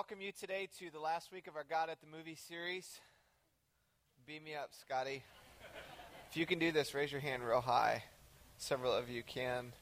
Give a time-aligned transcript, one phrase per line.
[0.00, 3.00] welcome you today to the last week of our God at the Movie series.
[4.26, 5.22] Beam me up, Scotty.
[6.30, 8.02] if you can do this, raise your hand real high.
[8.56, 9.74] Several of you can.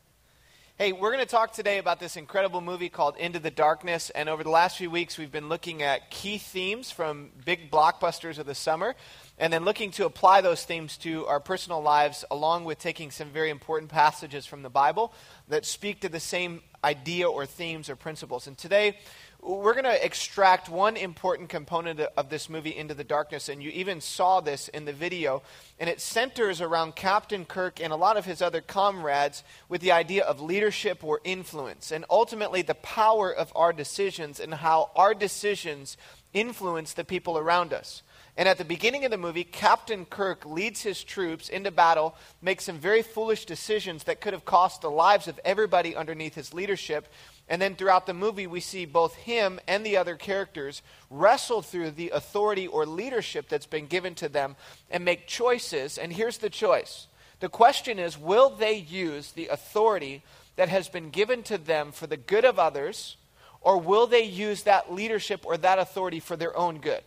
[0.76, 4.10] Hey, we're going to talk today about this incredible movie called Into the Darkness.
[4.10, 8.38] And over the last few weeks, we've been looking at key themes from big blockbusters
[8.38, 8.96] of the summer,
[9.38, 13.28] and then looking to apply those themes to our personal lives, along with taking some
[13.28, 15.12] very important passages from the Bible
[15.46, 18.46] that speak to the same idea or themes or principles.
[18.46, 18.98] And today,
[19.40, 23.70] we're going to extract one important component of this movie into the darkness, and you
[23.70, 25.42] even saw this in the video.
[25.78, 29.92] And it centers around Captain Kirk and a lot of his other comrades with the
[29.92, 35.14] idea of leadership or influence, and ultimately the power of our decisions and how our
[35.14, 35.96] decisions
[36.34, 38.02] influence the people around us.
[38.36, 42.64] And at the beginning of the movie, Captain Kirk leads his troops into battle, makes
[42.64, 47.08] some very foolish decisions that could have cost the lives of everybody underneath his leadership.
[47.48, 51.92] And then throughout the movie, we see both him and the other characters wrestle through
[51.92, 54.56] the authority or leadership that's been given to them
[54.90, 55.96] and make choices.
[55.96, 57.08] And here's the choice
[57.40, 60.22] the question is will they use the authority
[60.56, 63.16] that has been given to them for the good of others,
[63.60, 67.02] or will they use that leadership or that authority for their own good?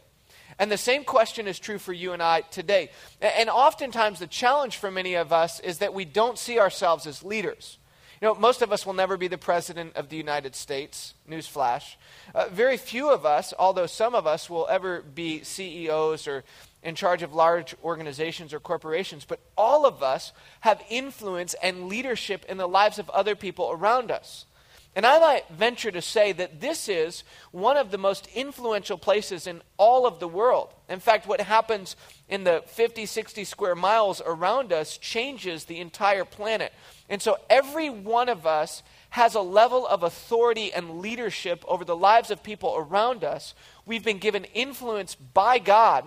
[0.57, 2.91] And the same question is true for you and I today.
[3.19, 7.23] And oftentimes, the challenge for many of us is that we don't see ourselves as
[7.23, 7.77] leaders.
[8.21, 11.15] You know, most of us will never be the president of the United States.
[11.27, 11.95] Newsflash.
[12.35, 16.43] Uh, very few of us, although some of us, will ever be CEOs or
[16.83, 22.45] in charge of large organizations or corporations, but all of us have influence and leadership
[22.47, 24.45] in the lives of other people around us.
[24.93, 29.47] And I might venture to say that this is one of the most influential places
[29.47, 30.73] in all of the world.
[30.89, 31.95] In fact, what happens
[32.27, 36.73] in the 50, 60 square miles around us changes the entire planet.
[37.07, 41.95] And so every one of us has a level of authority and leadership over the
[41.95, 43.53] lives of people around us.
[43.85, 46.05] We've been given influence by God.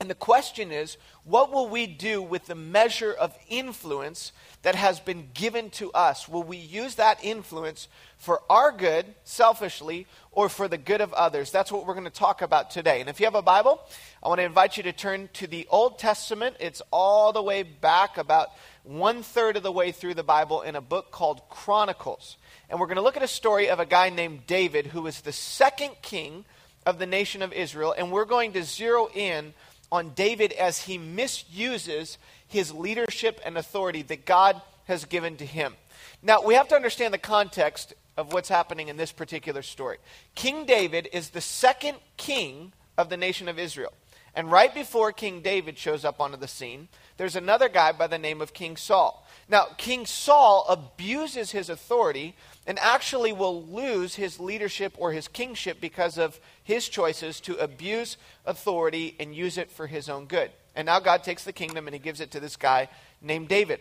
[0.00, 4.32] And the question is, what will we do with the measure of influence
[4.62, 6.28] that has been given to us?
[6.28, 7.86] Will we use that influence
[8.18, 11.52] for our good, selfishly, or for the good of others?
[11.52, 13.00] That's what we're going to talk about today.
[13.00, 13.80] And if you have a Bible,
[14.22, 16.56] I want to invite you to turn to the Old Testament.
[16.58, 18.48] It's all the way back, about
[18.82, 22.36] one third of the way through the Bible, in a book called Chronicles.
[22.68, 25.20] And we're going to look at a story of a guy named David, who was
[25.20, 26.44] the second king
[26.84, 27.94] of the nation of Israel.
[27.96, 29.54] And we're going to zero in
[29.94, 32.18] on David as he misuses
[32.48, 35.74] his leadership and authority that God has given to him.
[36.20, 39.98] Now, we have to understand the context of what's happening in this particular story.
[40.34, 43.92] King David is the second king of the nation of Israel.
[44.34, 48.18] And right before King David shows up onto the scene, there's another guy by the
[48.18, 49.24] name of King Saul.
[49.48, 52.34] Now, King Saul abuses his authority
[52.66, 58.16] and actually will lose his leadership or his kingship because of his choices to abuse
[58.46, 60.50] authority and use it for his own good.
[60.74, 62.88] And now God takes the kingdom and he gives it to this guy
[63.20, 63.80] named David.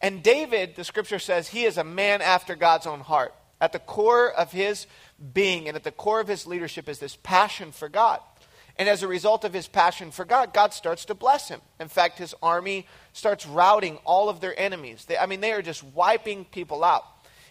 [0.00, 3.34] And David, the scripture says, he is a man after God's own heart.
[3.60, 4.86] At the core of his
[5.34, 8.20] being and at the core of his leadership is this passion for God.
[8.78, 11.60] And as a result of his passion for God, God starts to bless him.
[11.78, 15.04] In fact, his army starts routing all of their enemies.
[15.04, 17.04] They, I mean, they are just wiping people out.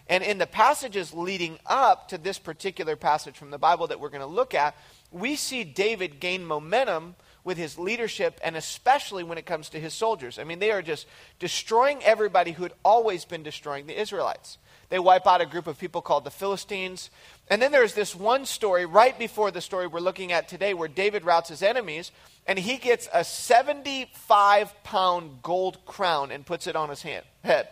[0.09, 4.09] And in the passages leading up to this particular passage from the Bible that we're
[4.09, 4.75] going to look at,
[5.11, 9.93] we see David gain momentum with his leadership and especially when it comes to his
[9.93, 10.39] soldiers.
[10.39, 11.07] I mean, they are just
[11.39, 14.57] destroying everybody who had always been destroying the Israelites.
[14.89, 17.11] They wipe out a group of people called the Philistines.
[17.47, 20.87] And then there's this one story right before the story we're looking at today where
[20.87, 22.11] David routs his enemies
[22.47, 27.67] and he gets a 75 pound gold crown and puts it on his hand, head.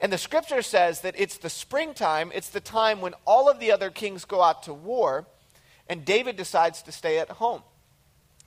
[0.00, 3.72] And the scripture says that it's the springtime, it's the time when all of the
[3.72, 5.26] other kings go out to war,
[5.88, 7.62] and David decides to stay at home.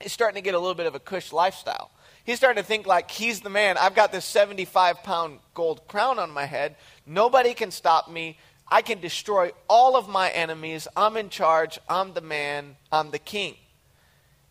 [0.00, 1.90] He's starting to get a little bit of a cush lifestyle.
[2.24, 3.78] He's starting to think like he's the man.
[3.78, 6.76] I've got this 75 pound gold crown on my head.
[7.06, 8.38] Nobody can stop me.
[8.70, 10.86] I can destroy all of my enemies.
[10.94, 11.78] I'm in charge.
[11.88, 12.76] I'm the man.
[12.92, 13.56] I'm the king.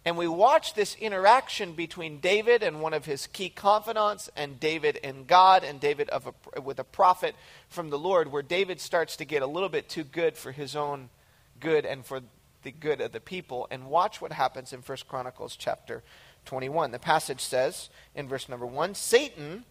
[0.07, 4.98] And we watch this interaction between David and one of his key confidants, and David
[5.04, 7.36] and God, and David a, with a prophet
[7.68, 10.77] from the Lord, where David starts to get a little bit too good for his
[10.77, 11.09] own
[11.59, 12.21] good and for
[12.63, 13.68] the good of the people.
[13.69, 16.04] And watch what happens in 1 Chronicles chapter
[16.45, 16.92] 21.
[16.92, 19.65] The passage says in verse number 1 Satan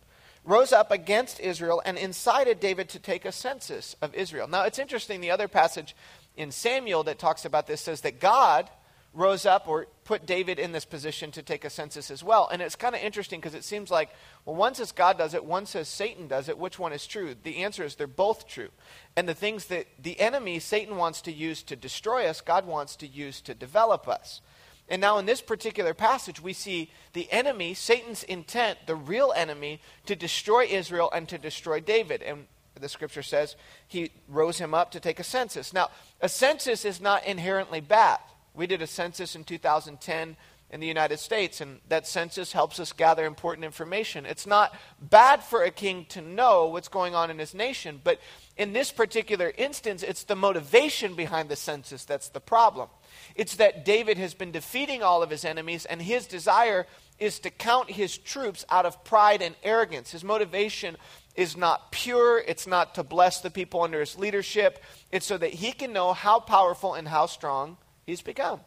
[0.44, 4.48] rose up against Israel and incited David to take a census of Israel.
[4.48, 5.96] Now, it's interesting, the other passage
[6.36, 8.68] in Samuel that talks about this says that God
[9.16, 12.48] rose up or put David in this position to take a census as well.
[12.52, 14.10] And it's kind of interesting because it seems like,
[14.44, 16.58] well, one says God does it, one says Satan does it.
[16.58, 17.34] Which one is true?
[17.42, 18.68] The answer is they're both true.
[19.16, 22.94] And the things that the enemy, Satan, wants to use to destroy us, God wants
[22.96, 24.42] to use to develop us.
[24.88, 29.80] And now, in this particular passage, we see the enemy, Satan's intent, the real enemy,
[30.04, 32.22] to destroy Israel and to destroy David.
[32.22, 32.46] And
[32.80, 33.56] the scripture says
[33.88, 35.72] he rose him up to take a census.
[35.72, 35.88] Now,
[36.20, 38.20] a census is not inherently bad.
[38.56, 40.36] We did a census in 2010
[40.70, 44.26] in the United States, and that census helps us gather important information.
[44.26, 48.18] It's not bad for a king to know what's going on in his nation, but
[48.56, 52.88] in this particular instance, it's the motivation behind the census that's the problem.
[53.36, 56.86] It's that David has been defeating all of his enemies, and his desire
[57.20, 60.10] is to count his troops out of pride and arrogance.
[60.10, 60.96] His motivation
[61.36, 62.38] is not pure.
[62.38, 64.82] It's not to bless the people under his leadership.
[65.12, 67.76] It's so that he can know how powerful and how strong
[68.06, 68.60] he's become.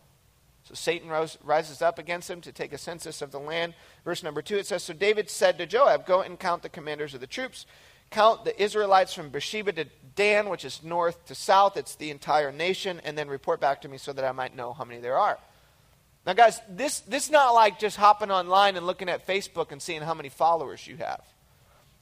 [0.64, 3.74] So Satan rose, rises up against him to take a census of the land.
[4.06, 7.14] Verse number two, it says So David said to Joab, Go and count the commanders
[7.14, 7.66] of the troops.
[8.12, 11.78] Count the Israelites from Beersheba to Dan, which is north to south.
[11.78, 13.02] It's the entire nation.
[13.04, 15.38] And then report back to me so that I might know how many there are.
[16.26, 19.82] Now, guys, this, this is not like just hopping online and looking at Facebook and
[19.82, 21.24] seeing how many followers you have.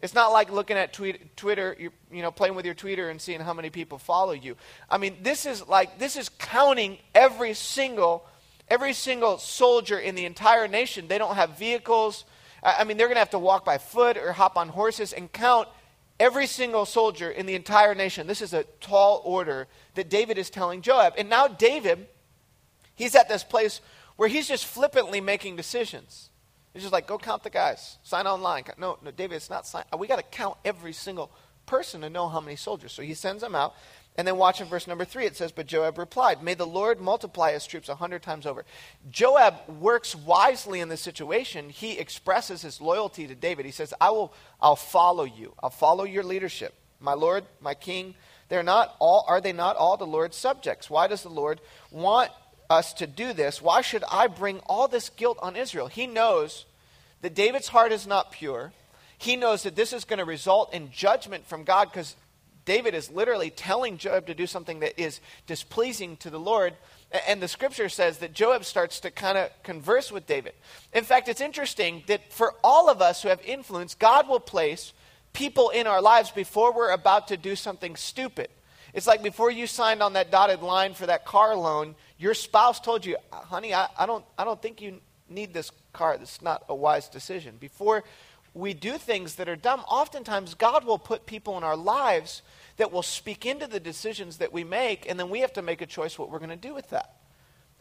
[0.01, 3.19] It's not like looking at tweet, Twitter, you, you know, playing with your Twitter and
[3.19, 4.55] seeing how many people follow you.
[4.89, 8.27] I mean, this is like this is counting every single
[8.67, 11.07] every single soldier in the entire nation.
[11.07, 12.25] They don't have vehicles.
[12.61, 15.31] I mean, they're going to have to walk by foot or hop on horses and
[15.31, 15.67] count
[16.19, 18.27] every single soldier in the entire nation.
[18.27, 21.13] This is a tall order that David is telling Joab.
[21.17, 22.07] And now David,
[22.95, 23.79] he's at this place
[24.15, 26.29] where he's just flippantly making decisions.
[26.77, 27.97] He's just like, go count the guys.
[28.03, 28.63] Sign online.
[28.77, 29.83] No, no, David, it's not sign.
[29.91, 31.31] Uh, we got to count every single
[31.65, 32.91] person to know how many soldiers.
[32.91, 33.74] So he sends them out.
[34.15, 37.01] And then watch in verse number three, it says, But Joab replied, May the Lord
[37.01, 38.63] multiply his troops a hundred times over.
[39.09, 41.71] Joab works wisely in this situation.
[41.71, 43.65] He expresses his loyalty to David.
[43.65, 44.31] He says, I will
[44.62, 45.53] I'll follow you.
[45.63, 46.75] I'll follow your leadership.
[47.00, 48.13] My Lord, my king,
[48.50, 50.91] they're not all are they not all the Lord's subjects?
[50.91, 51.59] Why does the Lord
[51.89, 52.30] want
[52.69, 55.88] us to do this, why should I bring all this guilt on Israel?
[55.88, 56.65] He knows
[57.21, 58.73] that David's heart is not pure.
[59.17, 62.15] He knows that this is going to result in judgment from God because
[62.65, 66.73] David is literally telling Joab to do something that is displeasing to the Lord.
[67.27, 70.53] And the scripture says that Joab starts to kind of converse with David.
[70.93, 74.91] In fact, it's interesting that for all of us who have influence, God will place
[75.31, 78.49] people in our lives before we're about to do something stupid.
[78.93, 82.79] It's like before you signed on that dotted line for that car loan, your spouse
[82.79, 84.99] told you, honey, I, I, don't, I don't think you
[85.29, 86.17] need this car.
[86.17, 87.57] This is not a wise decision.
[87.59, 88.03] Before
[88.53, 92.41] we do things that are dumb, oftentimes God will put people in our lives
[92.77, 95.81] that will speak into the decisions that we make, and then we have to make
[95.81, 97.13] a choice what we're going to do with that.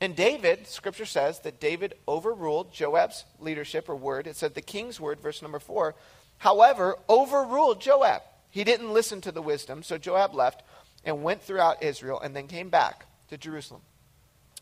[0.01, 4.27] And David, scripture says that David overruled Joab's leadership or word.
[4.27, 5.95] It said the king's word, verse number four,
[6.39, 8.23] however, overruled Joab.
[8.51, 10.63] He didn't listen to the wisdom, so Joab left
[11.05, 13.83] and went throughout Israel and then came back to Jerusalem.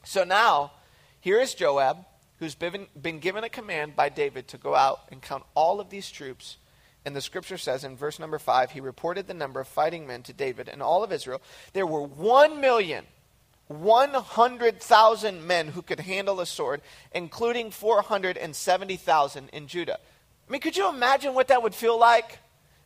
[0.05, 0.73] So now,
[1.21, 2.05] here is Joab,
[2.45, 5.89] who's been, been given a command by David to go out and count all of
[5.89, 6.59] these troops.
[7.05, 10.23] And the scripture says in verse number 5 he reported the number of fighting men
[10.25, 11.41] to David and all of Israel.
[11.73, 13.07] There were 1 million,
[13.69, 16.83] 100,000 men who could handle a sword,
[17.15, 19.99] including 470,000 in Judah.
[20.47, 22.39] I mean, could you imagine what that would feel like?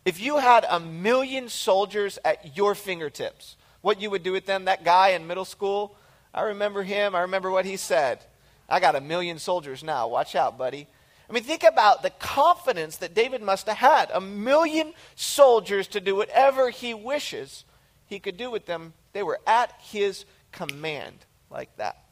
[0.04, 4.66] If you had a million soldiers at your fingertips, what you would do with them?
[4.66, 5.96] That guy in middle school
[6.32, 7.14] I remember him.
[7.14, 8.24] I remember what he said.
[8.68, 10.08] I got a million soldiers now.
[10.08, 10.86] Watch out, buddy.
[11.28, 14.10] I mean, think about the confidence that David must have had.
[14.12, 17.64] A million soldiers to do whatever he wishes
[18.06, 18.94] he could do with them.
[19.12, 22.02] They were at his command like that.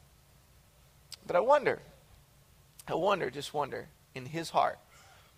[1.26, 1.80] But I wonder,
[2.86, 4.78] I wonder, just wonder, in his heart,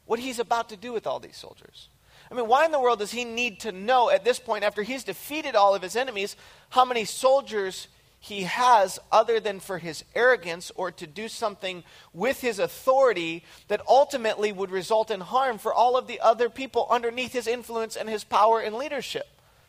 [0.07, 1.89] what he's about to do with all these soldiers.
[2.31, 4.83] I mean, why in the world does he need to know at this point, after
[4.83, 6.37] he's defeated all of his enemies,
[6.71, 7.89] how many soldiers
[8.21, 13.83] he has other than for his arrogance or to do something with his authority that
[13.89, 18.09] ultimately would result in harm for all of the other people underneath his influence and
[18.09, 19.27] his power and leadership.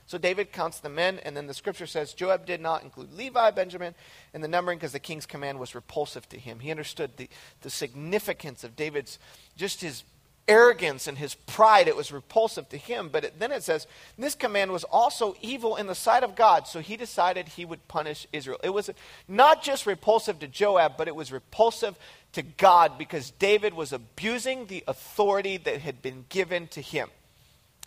[0.08, 3.52] So David counts the men, and then the scripture says Joab did not include Levi,
[3.52, 3.94] Benjamin,
[4.34, 6.62] in the numbering because the king's command was repulsive to him.
[6.62, 7.30] He understood the,
[7.62, 9.20] the significance of David's,
[9.56, 10.04] just his
[10.50, 13.10] arrogance and his pride, it was repulsive to him.
[13.10, 13.88] But it, then it says,
[14.18, 17.88] this command was also evil in the sight of God, so he decided he would
[17.88, 18.60] punish Israel.
[18.64, 18.90] It was
[19.28, 21.96] not just repulsive to Joab, but it was repulsive
[22.34, 27.10] to God because David was abusing the authority that had been given to him.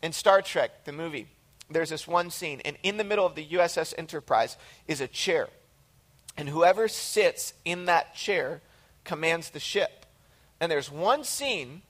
[0.02, 1.26] In Star Trek, the movie,
[1.70, 5.48] there's this one scene, and in the middle of the USS Enterprise is a chair.
[6.36, 8.62] And whoever sits in that chair
[9.04, 10.06] commands the ship.
[10.60, 11.82] And there's one scene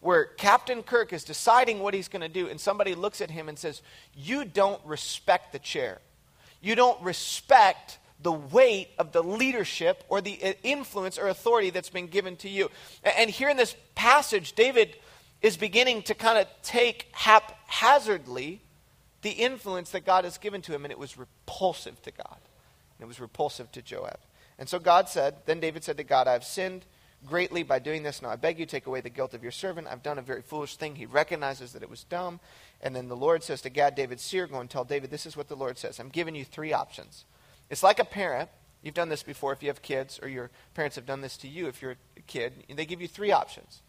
[0.00, 3.48] where Captain Kirk is deciding what he's going to do, and somebody looks at him
[3.48, 3.82] and says,
[4.14, 6.00] You don't respect the chair.
[6.60, 11.90] You don't respect the weight of the leadership or the uh, influence or authority that's
[11.90, 12.70] been given to you.
[13.04, 14.96] And here in this passage, David
[15.42, 18.60] is beginning to kind of take haphazardly
[19.22, 22.38] the influence that God has given to him, and it was repulsive to God.
[22.98, 24.18] And it was repulsive to Joab.
[24.58, 26.84] And so God said, Then David said to God, I have sinned
[27.26, 28.22] greatly by doing this.
[28.22, 29.88] Now I beg you, take away the guilt of your servant.
[29.88, 30.96] I've done a very foolish thing.
[30.96, 32.40] He recognizes that it was dumb.
[32.80, 35.36] And then the Lord says to Gad, David's seer, Go and tell David, this is
[35.36, 35.98] what the Lord says.
[35.98, 37.24] I'm giving you three options.
[37.70, 38.48] It's like a parent.
[38.82, 41.48] You've done this before if you have kids, or your parents have done this to
[41.48, 42.52] you if you're a kid.
[42.72, 43.80] They give you three options.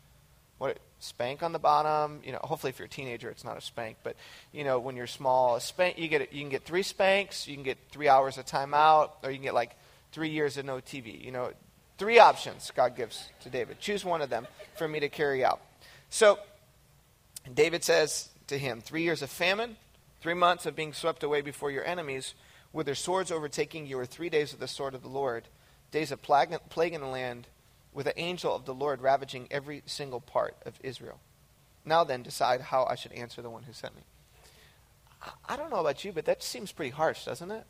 [0.57, 2.21] What spank on the bottom?
[2.23, 3.97] You know, hopefully if you're a teenager, it's not a spank.
[4.01, 4.15] But
[4.51, 7.63] you know, when you're small, spank you get you can get three spanks, you can
[7.63, 9.75] get three hours of timeout, or you can get like
[10.11, 11.23] three years of no TV.
[11.23, 11.51] You know,
[11.97, 13.79] three options God gives to David.
[13.79, 15.61] Choose one of them for me to carry out.
[16.09, 16.39] So
[17.53, 19.77] David says to him, three years of famine,
[20.21, 22.33] three months of being swept away before your enemies
[22.73, 25.45] with their swords overtaking you, or three days of the sword of the Lord,
[25.91, 27.47] days of plague, plague in the land,
[27.93, 31.19] with the angel of the Lord ravaging every single part of Israel.
[31.85, 34.03] Now then, decide how I should answer the one who sent me.
[35.47, 37.63] I don't know about you, but that seems pretty harsh, doesn't it?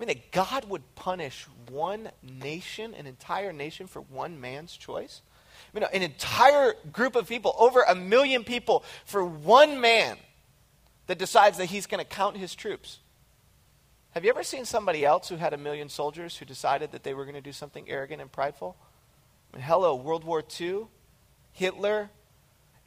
[0.00, 5.20] I mean, that God would punish one nation, an entire nation, for one man's choice?
[5.74, 10.16] I mean, an entire group of people, over a million people, for one man
[11.06, 13.00] that decides that he's going to count his troops.
[14.12, 17.12] Have you ever seen somebody else who had a million soldiers who decided that they
[17.12, 18.78] were going to do something arrogant and prideful?
[19.52, 20.86] I mean, hello, World War II,
[21.52, 22.08] Hitler,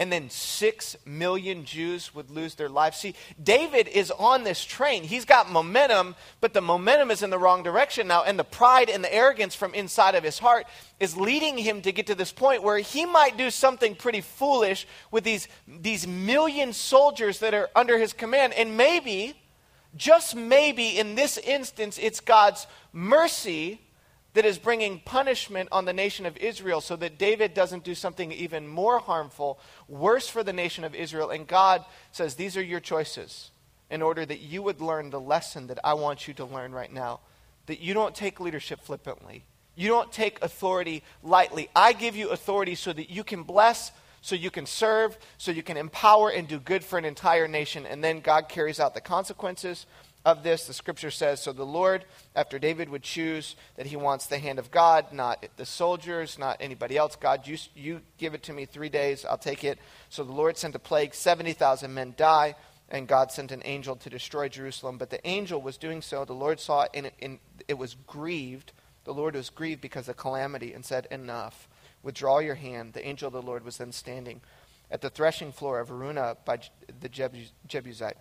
[0.03, 2.97] and then six million Jews would lose their lives.
[2.97, 5.03] See, David is on this train.
[5.03, 8.89] He's got momentum, but the momentum is in the wrong direction now, and the pride
[8.89, 10.67] and the arrogance from inside of his heart
[10.99, 14.85] is leading him to get to this point where he might do something pretty foolish
[15.09, 19.33] with these, these million soldiers that are under his command, and maybe
[19.95, 23.79] just maybe in this instance, it's God's mercy
[24.33, 28.31] that is bringing punishment on the nation of Israel so that David doesn't do something
[28.31, 31.29] even more harmful, worse for the nation of Israel.
[31.29, 33.51] And God says, These are your choices
[33.89, 36.91] in order that you would learn the lesson that I want you to learn right
[36.91, 37.19] now.
[37.67, 41.69] That you don't take leadership flippantly, you don't take authority lightly.
[41.75, 43.91] I give you authority so that you can bless
[44.23, 47.85] so you can serve, so you can empower and do good for an entire nation.
[47.85, 49.85] And then God carries out the consequences
[50.25, 50.67] of this.
[50.67, 54.59] The scripture says So the Lord, after David would choose that he wants the hand
[54.59, 57.15] of God, not the soldiers, not anybody else.
[57.15, 59.79] God, you, you give it to me three days, I'll take it.
[60.09, 62.55] So the Lord sent a plague, 70,000 men die.
[62.89, 64.97] And God sent an angel to destroy Jerusalem.
[64.97, 66.25] But the angel was doing so.
[66.25, 68.71] The Lord saw it, and it, and it was grieved.
[69.05, 71.67] The Lord was grieved because of calamity and said, Enough.
[72.03, 72.93] Withdraw your hand.
[72.93, 74.41] The angel of the Lord was then standing
[74.93, 76.59] at the threshing floor of Araunah by
[77.01, 77.09] the
[77.67, 78.17] Jebusite.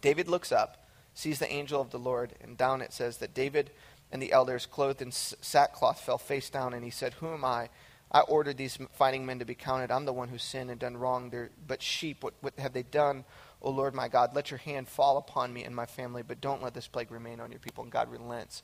[0.00, 0.83] David looks up,
[1.14, 3.70] sees the angel of the Lord, and down it says that David
[4.12, 7.68] and the elders, clothed in sackcloth, fell face down, and he said, Who am I?
[8.12, 9.90] I ordered these fighting men to be counted.
[9.90, 11.30] I'm the one who sinned and done wrong.
[11.30, 12.22] They're but sheep.
[12.22, 13.24] What, what have they done?
[13.60, 16.62] O Lord my God, let your hand fall upon me and my family, but don't
[16.62, 17.82] let this plague remain on your people.
[17.82, 18.62] And God relents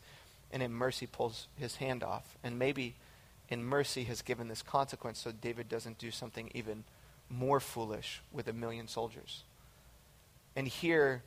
[0.53, 2.37] and in mercy pulls his hand off.
[2.45, 2.95] And maybe
[3.49, 6.85] in mercy has given this consequence so David doesn't do something even
[7.29, 9.45] more foolish with a million soldiers.
[10.55, 11.23] And here,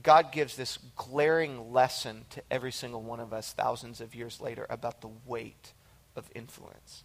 [0.00, 4.66] God gives this glaring lesson to every single one of us thousands of years later
[4.70, 5.72] about the weight
[6.16, 7.04] of influence.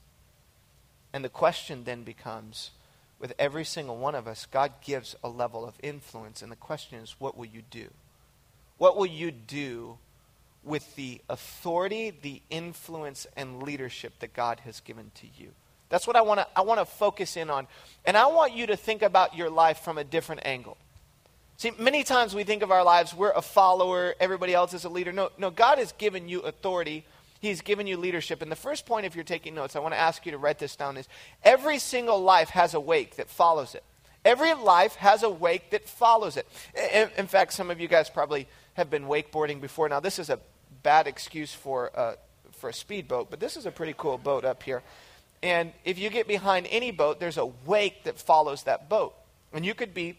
[1.12, 2.72] And the question then becomes
[3.20, 6.42] with every single one of us, God gives a level of influence.
[6.42, 7.90] And the question is, what will you do?
[8.78, 9.98] What will you do
[10.68, 15.52] with the authority, the influence, and leadership that God has given to you.
[15.90, 17.68] That's what I want to I want to focus in on.
[18.06, 20.78] And I want you to think about your life from a different angle.
[21.58, 24.90] See, many times we think of our lives, we're a follower, everybody else is a
[24.90, 25.12] leader.
[25.12, 27.04] No, no, God has given you authority.
[27.40, 28.44] He's given you leadership.
[28.44, 30.60] And the first point, if you're taking notes, I want to ask you to write
[30.60, 31.08] this down is
[31.44, 33.84] every single life has a wake that follows it.
[34.24, 36.48] Every life has a wake that follows it.
[36.94, 39.90] In, in fact, some of you guys probably have been wakeboarding before.
[39.90, 40.40] Now, this is a
[40.84, 42.18] bad excuse for a,
[42.52, 44.84] for a speedboat, but this is a pretty cool boat up here.
[45.42, 49.16] And if you get behind any boat, there's a wake that follows that boat.
[49.54, 50.18] And you could be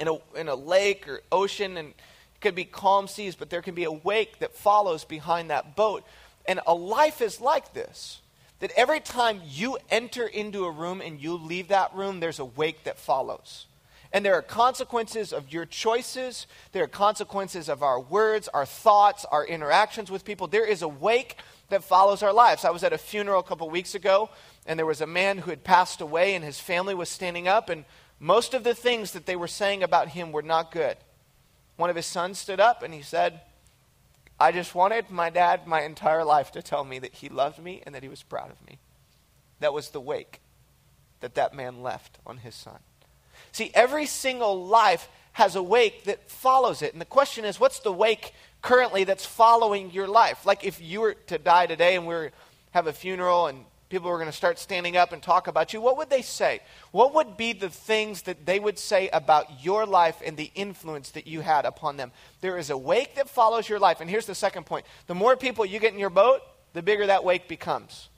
[0.00, 3.62] in a, in a lake or ocean, and it could be calm seas, but there
[3.62, 6.04] can be a wake that follows behind that boat.
[6.46, 8.20] And a life is like this
[8.60, 12.44] that every time you enter into a room and you leave that room, there's a
[12.44, 13.66] wake that follows.
[14.12, 16.46] And there are consequences of your choices.
[16.72, 20.46] There are consequences of our words, our thoughts, our interactions with people.
[20.46, 21.36] There is a wake
[21.68, 22.64] that follows our lives.
[22.64, 24.30] I was at a funeral a couple weeks ago,
[24.66, 27.68] and there was a man who had passed away, and his family was standing up,
[27.68, 27.84] and
[28.20, 30.96] most of the things that they were saying about him were not good.
[31.76, 33.40] One of his sons stood up and he said,
[34.40, 37.82] I just wanted my dad my entire life to tell me that he loved me
[37.84, 38.78] and that he was proud of me.
[39.60, 40.40] That was the wake
[41.20, 42.78] that that man left on his son.
[43.52, 46.92] See, every single life has a wake that follows it.
[46.92, 48.32] And the question is, what's the wake
[48.62, 50.44] currently that's following your life?
[50.44, 52.32] Like if you were to die today and we were
[52.72, 55.80] have a funeral and people were going to start standing up and talk about you,
[55.80, 56.60] what would they say?
[56.90, 61.10] What would be the things that they would say about your life and the influence
[61.10, 62.12] that you had upon them?
[62.40, 64.00] There is a wake that follows your life.
[64.00, 66.40] And here's the second point the more people you get in your boat,
[66.72, 68.08] the bigger that wake becomes.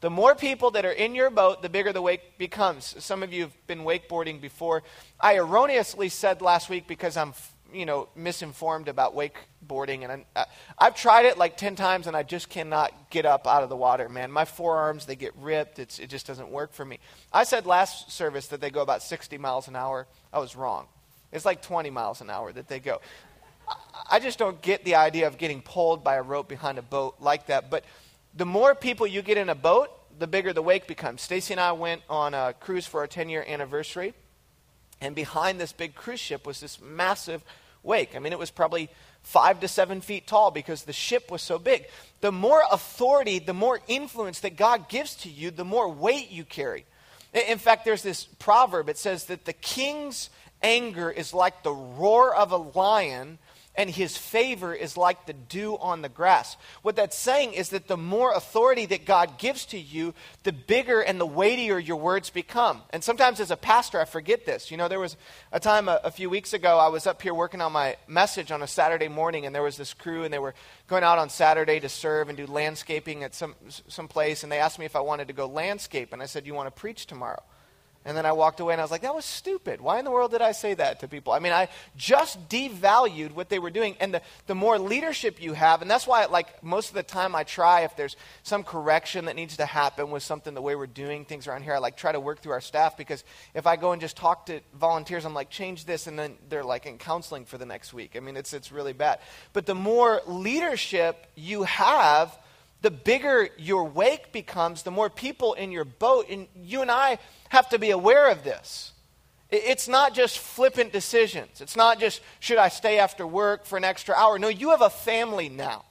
[0.00, 2.94] The more people that are in your boat, the bigger the wake becomes.
[3.00, 4.84] Some of you have been wakeboarding before.
[5.18, 7.32] I erroneously said last week because I'm
[7.72, 10.46] you know, misinformed about wakeboarding, and I,
[10.78, 13.76] have tried it like ten times, and I just cannot get up out of the
[13.76, 14.08] water.
[14.08, 15.78] Man, my forearms they get ripped.
[15.78, 16.98] It's, it just doesn't work for me.
[17.32, 20.06] I said last service that they go about sixty miles an hour.
[20.32, 20.86] I was wrong.
[21.32, 23.00] It's like twenty miles an hour that they go.
[24.10, 27.16] I just don't get the idea of getting pulled by a rope behind a boat
[27.20, 27.70] like that.
[27.70, 27.84] But
[28.34, 31.20] the more people you get in a boat, the bigger the wake becomes.
[31.20, 34.14] Stacy and I went on a cruise for our ten year anniversary
[35.00, 37.42] and behind this big cruise ship was this massive
[37.82, 38.16] wake.
[38.16, 38.90] I mean, it was probably
[39.22, 41.86] five to seven feet tall because the ship was so big.
[42.20, 46.44] The more authority, the more influence that God gives to you, the more weight you
[46.44, 46.84] carry.
[47.32, 48.88] In fact, there's this proverb.
[48.88, 50.30] It says that the king's
[50.62, 53.38] anger is like the roar of a lion,
[53.78, 56.56] and his favor is like the dew on the grass.
[56.82, 61.00] What that's saying is that the more authority that God gives to you, the bigger
[61.00, 62.82] and the weightier your words become.
[62.90, 64.72] And sometimes as a pastor, I forget this.
[64.72, 65.16] You know, there was
[65.52, 68.50] a time a, a few weeks ago, I was up here working on my message
[68.50, 70.56] on a Saturday morning, and there was this crew, and they were
[70.88, 73.54] going out on Saturday to serve and do landscaping at some,
[73.86, 76.48] some place, and they asked me if I wanted to go landscape, and I said,
[76.48, 77.44] You want to preach tomorrow?
[78.08, 79.82] And then I walked away and I was like, that was stupid.
[79.82, 81.34] Why in the world did I say that to people?
[81.34, 83.96] I mean, I just devalued what they were doing.
[84.00, 87.34] And the, the more leadership you have, and that's why, like, most of the time
[87.34, 90.86] I try, if there's some correction that needs to happen with something, the way we're
[90.86, 93.76] doing things around here, I like try to work through our staff because if I
[93.76, 96.96] go and just talk to volunteers, I'm like, change this, and then they're like in
[96.96, 98.12] counseling for the next week.
[98.16, 99.18] I mean, it's, it's really bad.
[99.52, 102.34] But the more leadership you have,
[102.80, 106.26] the bigger your wake becomes, the more people in your boat.
[106.28, 108.92] And you and I have to be aware of this.
[109.50, 111.60] It's not just flippant decisions.
[111.60, 114.38] It's not just, should I stay after work for an extra hour?
[114.38, 115.84] No, you have a family now.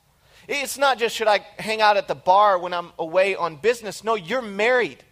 [0.48, 4.04] It's not just, should I hang out at the bar when I'm away on business?
[4.04, 5.04] No, you're married.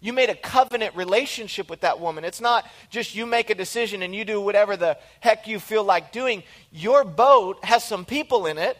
[0.00, 2.24] You made a covenant relationship with that woman.
[2.24, 5.84] It's not just you make a decision and you do whatever the heck you feel
[5.84, 6.42] like doing.
[6.72, 8.76] Your boat has some people in it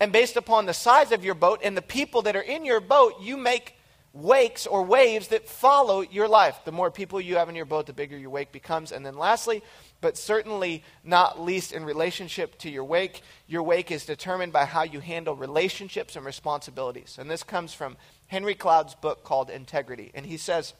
[0.00, 2.80] and based upon the size of your boat and the people that are in your
[2.80, 3.74] boat, you make
[4.12, 6.60] wakes or waves that follow your life.
[6.64, 8.92] The more people you have in your boat, the bigger your wake becomes.
[8.92, 9.62] And then lastly,
[10.00, 14.82] but certainly not least in relationship to your wake, your wake is determined by how
[14.82, 17.16] you handle relationships and responsibilities.
[17.18, 20.10] And this comes from Henry Cloud's book called Integrity.
[20.14, 20.74] And he says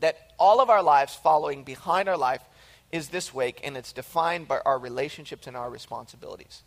[0.00, 2.42] that all of our lives following behind our life
[2.90, 6.62] is this wake, and it's defined by our relationships and our responsibilities.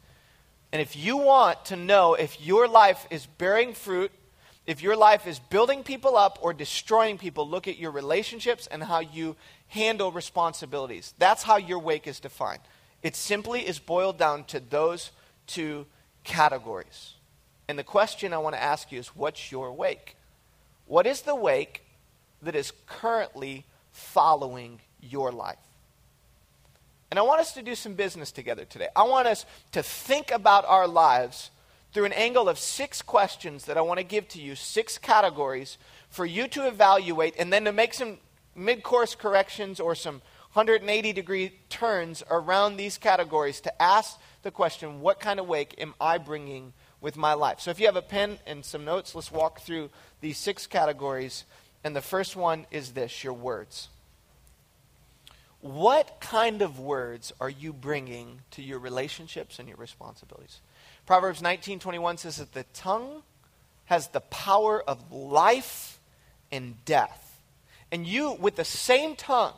[0.71, 4.11] And if you want to know if your life is bearing fruit,
[4.65, 8.83] if your life is building people up or destroying people, look at your relationships and
[8.83, 9.35] how you
[9.67, 11.13] handle responsibilities.
[11.17, 12.61] That's how your wake is defined.
[13.03, 15.11] It simply is boiled down to those
[15.47, 15.87] two
[16.23, 17.15] categories.
[17.67, 20.15] And the question I want to ask you is what's your wake?
[20.85, 21.83] What is the wake
[22.41, 25.57] that is currently following your life?
[27.11, 28.87] And I want us to do some business together today.
[28.95, 31.51] I want us to think about our lives
[31.91, 35.77] through an angle of six questions that I want to give to you, six categories
[36.09, 38.17] for you to evaluate and then to make some
[38.55, 40.21] mid course corrections or some
[40.53, 45.93] 180 degree turns around these categories to ask the question what kind of wake am
[45.99, 46.71] I bringing
[47.01, 47.59] with my life?
[47.59, 49.89] So if you have a pen and some notes, let's walk through
[50.21, 51.43] these six categories.
[51.83, 53.89] And the first one is this your words.
[55.61, 60.59] What kind of words are you bringing to your relationships and your responsibilities?
[61.05, 63.23] Proverbs 19:21 says that the tongue
[63.85, 65.99] has the power of life
[66.51, 67.41] and death.
[67.91, 69.53] And you with the same tongue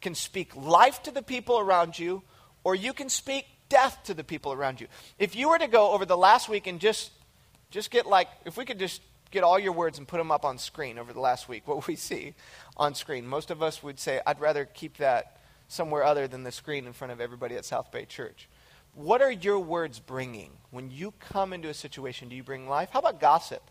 [0.00, 2.22] can speak life to the people around you
[2.64, 4.88] or you can speak death to the people around you.
[5.18, 7.12] If you were to go over the last week and just
[7.70, 9.00] just get like if we could just
[9.30, 11.86] get all your words and put them up on screen over the last week, what
[11.86, 12.34] we see
[12.76, 13.26] on screen.
[13.26, 15.38] Most of us would say, I'd rather keep that
[15.68, 18.48] somewhere other than the screen in front of everybody at South Bay Church.
[18.94, 20.50] What are your words bringing?
[20.70, 22.90] When you come into a situation, do you bring life?
[22.90, 23.62] How about gossip?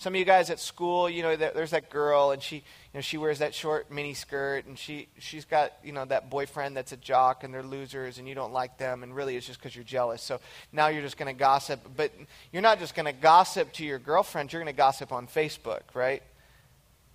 [0.00, 2.62] Some of you guys at school, you know, there's that girl, and she, you
[2.94, 6.76] know, she wears that short mini skirt, and she, she's got, you know, that boyfriend
[6.76, 9.58] that's a jock, and they're losers, and you don't like them, and really it's just
[9.58, 10.22] because you're jealous.
[10.22, 10.40] So
[10.72, 12.12] now you're just going to gossip, but
[12.52, 14.52] you're not just going to gossip to your girlfriend.
[14.52, 16.22] You're going to gossip on Facebook, right?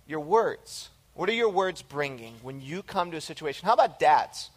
[0.06, 0.90] Your words.
[1.14, 3.66] What are your words bringing when you come to a situation?
[3.66, 4.50] How about dads?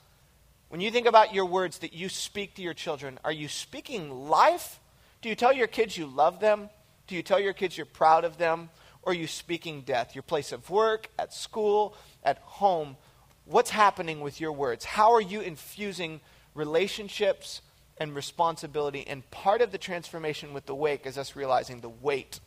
[0.68, 4.28] When you think about your words that you speak to your children, are you speaking
[4.28, 4.82] life?
[5.22, 6.70] Do you tell your kids you love them?
[7.08, 8.70] Do you tell your kids you're proud of them?
[9.02, 10.14] Or are you speaking death?
[10.14, 12.98] Your place of work, at school, at home.
[13.46, 14.84] What's happening with your words?
[14.84, 16.20] How are you infusing
[16.54, 17.62] relationships
[17.98, 19.08] and responsibility?
[19.08, 22.42] And part of the transformation with the wake is us realizing the weight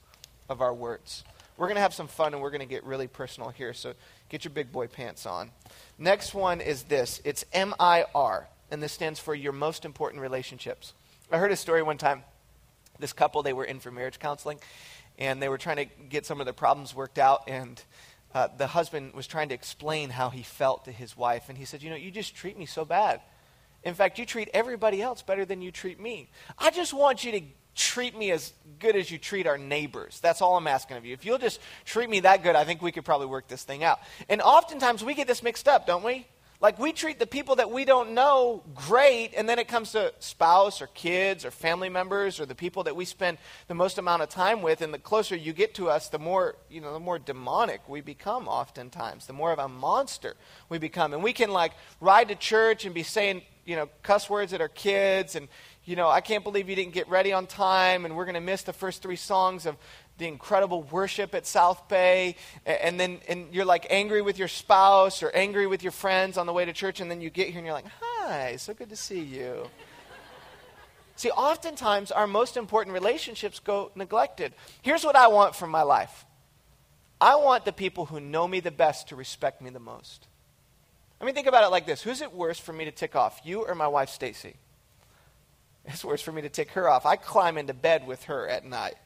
[0.51, 1.25] of our words.
[1.57, 3.95] We're going to have some fun and we're going to get really personal here, so
[4.29, 5.51] get your big boy pants on.
[5.99, 10.95] Next one is this it's MIR, and this stands for your most important relationships.
[11.31, 12.25] I heard a story one time
[13.01, 14.59] this couple, they were in for marriage counseling,
[15.19, 17.49] and they were trying to get some of their problems worked out.
[17.49, 17.83] And
[18.35, 21.49] uh, the husband was trying to explain how he felt to his wife.
[21.49, 23.21] And he said, You know, you just treat me so bad.
[23.83, 26.31] In fact, you treat everybody else better than you treat me.
[26.59, 27.41] I just want you to
[27.75, 30.21] treat me as good as you treat our neighbors.
[30.21, 31.15] That's all I'm asking of you.
[31.15, 33.83] If you'll just treat me that good, I think we could probably work this thing
[33.83, 34.01] out.
[34.29, 36.27] And oftentimes we get this mixed up, don't we?
[36.61, 40.13] Like we treat the people that we don't know great, and then it comes to
[40.19, 44.23] spouse or kids or family members or the people that we spend the most amount
[44.23, 47.01] of time with, and the closer you get to us, the more you know, the
[47.01, 50.37] more demonic we become oftentimes, the more of a monster
[50.69, 51.15] we become.
[51.15, 54.61] And we can like ride to church and be saying, you know, cuss words at
[54.61, 55.49] our kids and
[55.85, 58.41] you know, I can't believe you didn't get ready on time, and we're going to
[58.41, 59.77] miss the first three songs of
[60.21, 65.23] the incredible worship at South Bay, and then and you're like angry with your spouse
[65.23, 67.59] or angry with your friends on the way to church, and then you get here
[67.59, 69.69] and you're like, "Hi, so good to see you."
[71.17, 74.53] see, oftentimes our most important relationships go neglected.
[74.83, 76.25] Here's what I want from my life.
[77.21, 80.29] I want the people who know me the best to respect me the most.
[81.21, 83.41] I mean, think about it like this: Who's it worse for me to tick off,
[83.43, 84.55] you or my wife Stacy?
[85.87, 87.07] It's worse for me to tick her off.
[87.07, 88.97] I climb into bed with her at night.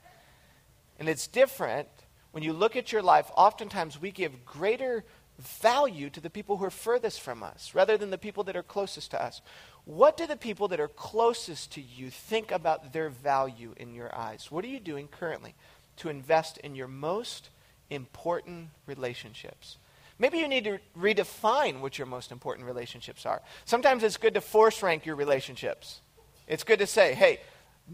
[0.99, 1.89] And it's different
[2.33, 3.31] when you look at your life.
[3.37, 5.05] Oftentimes, we give greater
[5.39, 8.63] value to the people who are furthest from us rather than the people that are
[8.63, 9.41] closest to us.
[9.85, 14.15] What do the people that are closest to you think about their value in your
[14.15, 14.51] eyes?
[14.51, 15.55] What are you doing currently
[15.97, 17.51] to invest in your most
[17.91, 19.77] important relationships?
[20.19, 23.43] Maybe you need to redefine what your most important relationships are.
[23.65, 26.01] Sometimes it's good to force rank your relationships.
[26.47, 27.41] It's good to say, hey,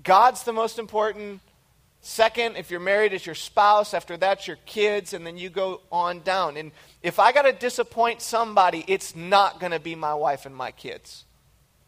[0.02, 1.40] God's the most important,
[2.02, 3.92] Second, if you're married, it's your spouse.
[3.92, 6.56] After that, your kids, and then you go on down.
[6.56, 10.56] And if I got to disappoint somebody, it's not going to be my wife and
[10.56, 11.24] my kids.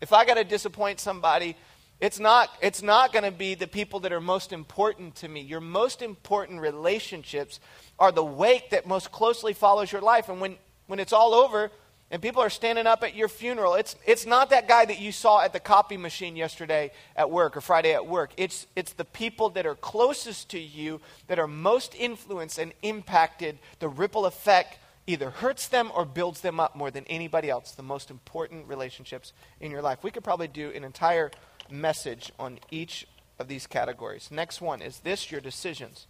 [0.03, 1.57] If I got to disappoint somebody,
[1.98, 5.40] it's not, it's not going to be the people that are most important to me.
[5.40, 7.61] Your most important relationships
[7.98, 10.29] are the wake that most closely follows your life.
[10.29, 10.57] And when,
[10.88, 11.70] when it's all over,
[12.12, 13.72] and people are standing up at your funeral.
[13.72, 17.57] It's, it's not that guy that you saw at the copy machine yesterday at work
[17.57, 18.33] or Friday at work.
[18.37, 23.59] It's, it's the people that are closest to you that are most influenced and impacted.
[23.79, 27.72] The ripple effect either hurts them or builds them up more than anybody else.
[27.72, 30.05] The most important relationships in your life.
[30.05, 31.31] We could probably do an entire
[31.70, 33.07] message on each
[33.38, 34.29] of these categories.
[34.31, 36.07] Next one is this your decisions?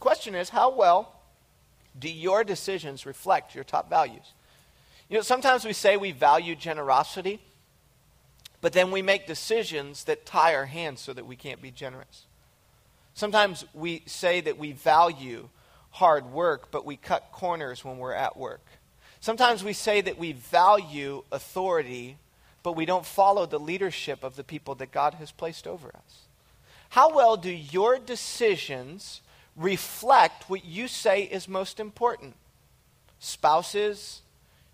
[0.00, 1.22] Question is, how well
[1.98, 4.34] do your decisions reflect your top values?
[5.10, 7.40] You know, sometimes we say we value generosity,
[8.60, 12.26] but then we make decisions that tie our hands so that we can't be generous.
[13.14, 15.48] Sometimes we say that we value
[15.90, 18.64] hard work, but we cut corners when we're at work.
[19.18, 22.16] Sometimes we say that we value authority,
[22.62, 26.20] but we don't follow the leadership of the people that God has placed over us.
[26.90, 29.22] How well do your decisions
[29.56, 32.36] reflect what you say is most important?
[33.18, 34.22] Spouses,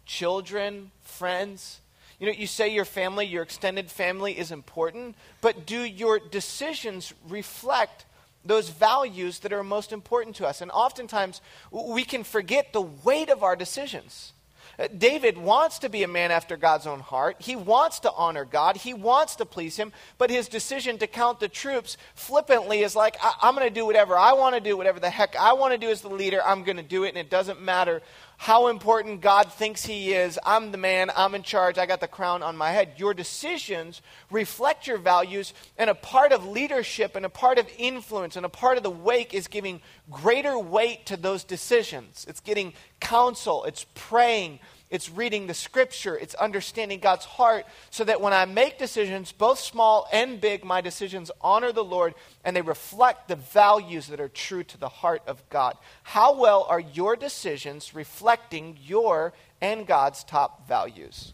[0.07, 1.81] children, friends.
[2.19, 7.13] You know, you say your family, your extended family is important, but do your decisions
[7.29, 8.07] reflect
[8.45, 10.63] those values that are most important to us?
[10.63, 14.33] And oftentimes, we can forget the weight of our decisions.
[14.79, 17.37] Uh, David wants to be a man after God's own heart.
[17.39, 18.77] He wants to honor God.
[18.77, 19.93] He wants to please Him.
[20.19, 23.87] But his decision to count the troops flippantly is like, I- am going to do
[23.87, 26.43] whatever I want to do, whatever the heck I want to do as the leader.
[26.45, 28.03] I'm going to do it, and it doesn't matter
[28.37, 30.39] how important God thinks He is.
[30.45, 32.95] I'm the man, I'm in charge, I got the crown on my head.
[32.97, 38.37] Your decisions reflect your values, and a part of leadership and a part of influence
[38.37, 42.27] and a part of the wake is giving greater weight to those decisions.
[42.29, 48.21] It's getting counsel, it's praying, it's reading the scripture, it's understanding God's heart, so that
[48.21, 52.63] when I make decisions, both small and big, my decisions honor the Lord and they
[52.63, 55.77] reflect the values that are true to the heart of God.
[56.05, 61.33] How well are your decisions reflecting your and God's top values?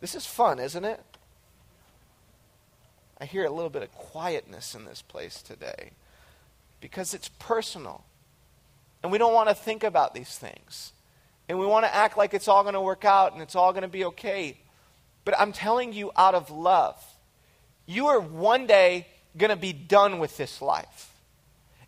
[0.00, 1.02] This is fun, isn't it?
[3.20, 5.90] I hear a little bit of quietness in this place today
[6.80, 8.04] because it's personal.
[9.02, 10.92] And we don't want to think about these things.
[11.48, 13.72] And we want to act like it's all going to work out and it's all
[13.72, 14.58] going to be okay.
[15.24, 17.02] But I'm telling you out of love,
[17.86, 19.06] you are one day
[19.36, 21.14] going to be done with this life.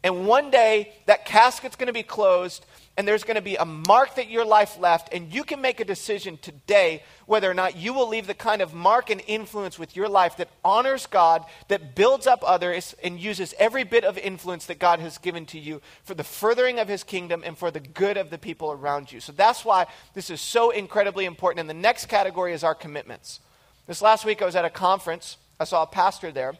[0.02, 2.64] And one day that casket's going to be closed
[3.00, 5.80] and there's going to be a mark that your life left, and you can make
[5.80, 9.78] a decision today whether or not you will leave the kind of mark and influence
[9.78, 14.18] with your life that honors God, that builds up others, and uses every bit of
[14.18, 17.70] influence that God has given to you for the furthering of His kingdom and for
[17.70, 19.18] the good of the people around you.
[19.18, 21.60] So that's why this is so incredibly important.
[21.60, 23.40] And the next category is our commitments.
[23.86, 25.38] This last week, I was at a conference.
[25.58, 26.52] I saw a pastor there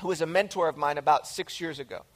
[0.00, 2.06] who was a mentor of mine about six years ago.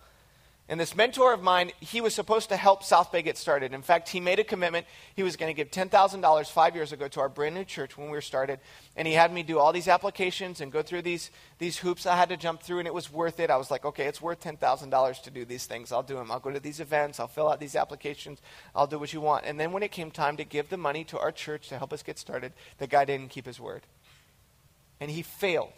[0.67, 3.75] And this mentor of mine, he was supposed to help South Bay get started.
[3.75, 4.87] In fact, he made a commitment.
[5.15, 8.07] He was going to give $10,000 five years ago to our brand new church when
[8.07, 8.61] we were started.
[8.97, 12.17] And he had me do all these applications and go through these, these hoops I
[12.17, 13.51] had to jump through, and it was worth it.
[13.51, 15.93] I was like, okay, it's worth $10,000 to do these things.
[15.93, 16.31] I'll do them.
[16.31, 17.21] I'll go to these events.
[17.21, 18.41] I'll fill out these applications.
[18.75, 19.45] I'll do what you want.
[19.45, 21.93] And then when it came time to give the money to our church to help
[21.93, 23.83] us get started, the guy didn't keep his word.
[24.99, 25.73] And he failed.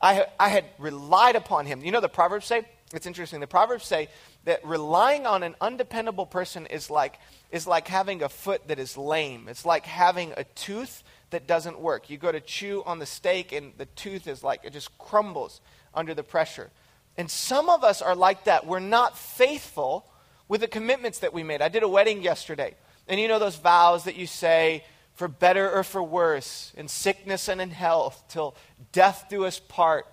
[0.00, 1.84] I, I had relied upon him.
[1.84, 2.64] You know the Proverbs say?
[2.92, 3.40] It's interesting.
[3.40, 4.08] The Proverbs say
[4.44, 7.18] that relying on an undependable person is like,
[7.50, 9.48] is like having a foot that is lame.
[9.48, 12.10] It's like having a tooth that doesn't work.
[12.10, 15.60] You go to chew on the steak, and the tooth is like, it just crumbles
[15.94, 16.70] under the pressure.
[17.16, 18.66] And some of us are like that.
[18.66, 20.06] We're not faithful
[20.48, 21.62] with the commitments that we made.
[21.62, 22.74] I did a wedding yesterday.
[23.08, 27.48] And you know those vows that you say, for better or for worse, in sickness
[27.48, 28.54] and in health, till
[28.92, 30.06] death do us part.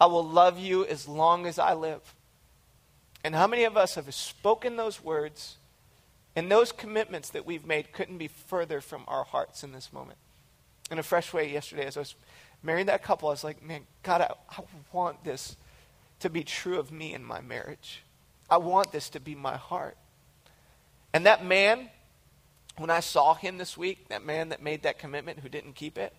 [0.00, 2.14] I will love you as long as I live.
[3.22, 5.56] And how many of us have spoken those words
[6.36, 10.18] and those commitments that we've made couldn't be further from our hearts in this moment?
[10.90, 12.14] In a fresh way, yesterday, as I was
[12.62, 15.56] marrying that couple, I was like, man, God, I, I want this
[16.20, 18.02] to be true of me in my marriage.
[18.50, 19.96] I want this to be my heart.
[21.14, 21.88] And that man,
[22.76, 25.96] when I saw him this week, that man that made that commitment who didn't keep
[25.96, 26.12] it,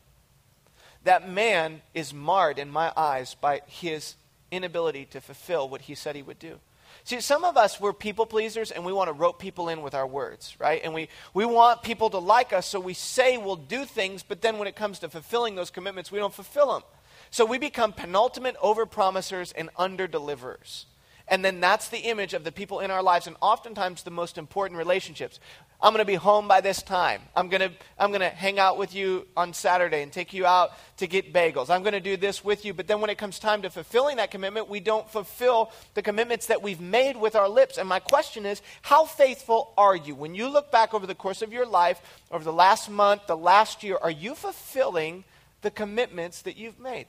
[1.05, 4.15] that man is marred in my eyes by his
[4.51, 6.59] inability to fulfill what he said he would do.
[7.03, 9.93] See, some of us, we're people pleasers and we want to rope people in with
[9.93, 10.81] our words, right?
[10.83, 14.41] And we, we want people to like us, so we say we'll do things, but
[14.41, 16.81] then when it comes to fulfilling those commitments, we don't fulfill them.
[17.29, 20.85] So we become penultimate overpromisers and underdeliverers.
[21.27, 24.37] And then that's the image of the people in our lives, and oftentimes the most
[24.37, 25.39] important relationships.
[25.81, 27.21] I'm going to be home by this time.
[27.35, 30.45] I'm going to I'm going to hang out with you on Saturday and take you
[30.45, 31.69] out to get bagels.
[31.69, 32.73] I'm going to do this with you.
[32.73, 36.47] But then when it comes time to fulfilling that commitment, we don't fulfill the commitments
[36.47, 37.77] that we've made with our lips.
[37.77, 40.15] And my question is, how faithful are you?
[40.15, 43.37] When you look back over the course of your life, over the last month, the
[43.37, 45.25] last year, are you fulfilling
[45.61, 47.07] the commitments that you've made?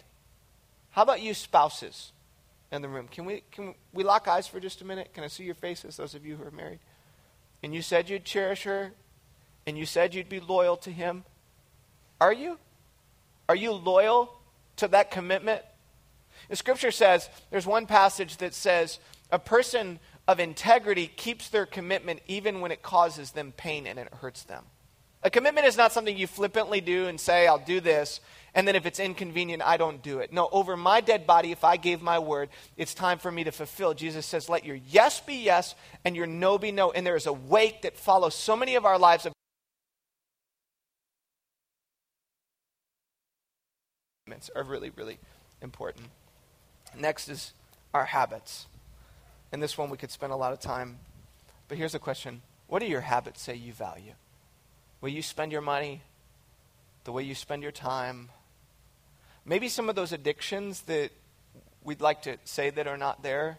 [0.91, 2.13] How about you spouses
[2.73, 3.07] in the room?
[3.09, 5.13] Can we can we lock eyes for just a minute?
[5.15, 6.81] Can I see your faces, those of you who are married?
[7.67, 8.93] And you said you'd cherish her,
[9.67, 11.25] and you said you'd be loyal to him.
[12.21, 12.61] Are you?
[13.49, 14.33] Are you loyal
[14.77, 15.63] to that commitment?
[16.49, 19.01] The scripture says, there's one passage that says,
[19.33, 19.99] a person
[20.29, 24.63] of integrity keeps their commitment even when it causes them pain and it hurts them.
[25.27, 28.21] A commitment is not something you flippantly do and say, I'll do this,
[28.55, 30.33] and then if it's inconvenient, I don't do it.
[30.33, 33.51] No, over my dead body, if I gave my word, it's time for me to
[33.51, 33.93] fulfill.
[33.93, 36.93] Jesus says, let your yes be yes and your no be no.
[36.93, 39.33] And there is a weight that follows so many of our lives of
[44.27, 45.19] commitments are really, really
[45.61, 46.07] important.
[46.97, 47.53] Next is
[47.93, 48.69] our habits.
[49.51, 51.01] And this one we could spend a lot of time.
[51.67, 54.13] But here's a question What do your habits say you value?
[55.01, 56.03] Will you spend your money?
[57.05, 58.31] The way you spend your time?
[59.45, 61.11] Maybe some of those addictions that
[61.85, 63.59] we'd like to say that are not there.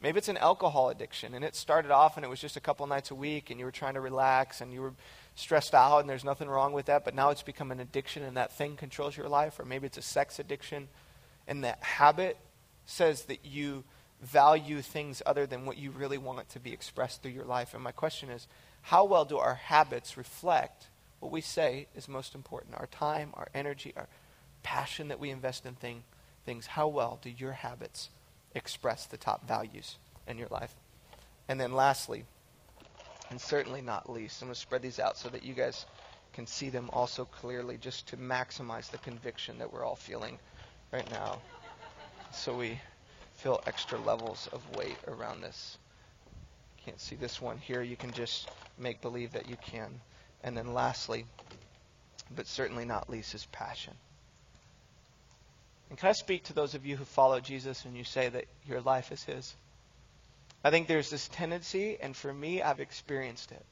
[0.00, 2.86] Maybe it's an alcohol addiction and it started off and it was just a couple
[2.86, 4.92] nights a week and you were trying to relax and you were
[5.34, 8.36] stressed out and there's nothing wrong with that, but now it's become an addiction and
[8.36, 9.58] that thing controls your life.
[9.58, 10.88] Or maybe it's a sex addiction
[11.48, 12.36] and that habit
[12.86, 13.82] says that you
[14.20, 17.74] value things other than what you really want to be expressed through your life.
[17.74, 18.46] And my question is
[18.82, 20.86] how well do our habits reflect
[21.20, 22.74] what we say is most important?
[22.76, 24.08] Our time, our energy, our
[24.62, 26.04] passion that we invest in thing,
[26.46, 28.10] things, how well do your habits
[28.54, 30.74] express the top values in your life?
[31.48, 32.24] And then lastly,
[33.30, 35.86] and certainly not least, I'm going to spread these out so that you guys
[36.32, 40.38] can see them also clearly just to maximize the conviction that we're all feeling
[40.92, 41.40] right now.
[42.32, 42.80] So we
[43.36, 45.78] feel extra levels of weight around this.
[46.84, 47.82] Can't see this one here.
[47.82, 48.48] You can just
[48.80, 50.00] make believe that you can.
[50.42, 51.24] And then lastly,
[52.34, 53.94] but certainly not least, is passion.
[55.88, 58.44] And can I speak to those of you who follow Jesus and you say that
[58.66, 59.54] your life is His?
[60.62, 63.64] I think there's this tendency, and for me, I've experienced it,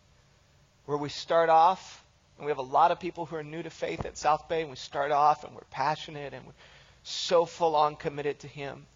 [0.87, 2.05] where we start off,
[2.39, 4.63] and we have a lot of people who are new to faith at South Bay,
[4.63, 6.53] and we start off and we're passionate and we're
[7.03, 8.87] so full on committed to Him.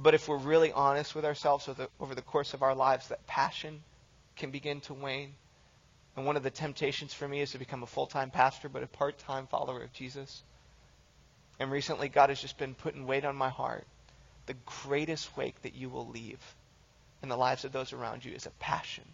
[0.00, 3.08] But if we're really honest with ourselves over the, over the course of our lives,
[3.08, 3.80] that passion
[4.36, 5.34] can begin to wane.
[6.16, 8.82] And one of the temptations for me is to become a full time pastor, but
[8.82, 10.42] a part time follower of Jesus.
[11.58, 13.86] And recently, God has just been putting weight on my heart.
[14.46, 16.40] The greatest wake that you will leave
[17.22, 19.04] in the lives of those around you is a passion